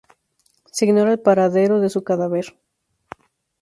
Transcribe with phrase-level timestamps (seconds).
[0.71, 2.57] Se ignora el paradero de su cadáver.